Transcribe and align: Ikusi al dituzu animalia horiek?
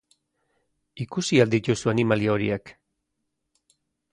Ikusi 1.03 1.39
al 1.45 1.51
dituzu 1.55 1.91
animalia 1.93 2.33
horiek? 2.37 2.73